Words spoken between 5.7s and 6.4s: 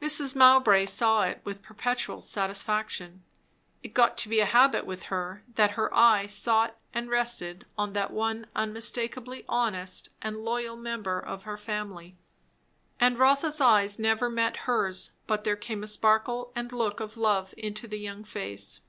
her eye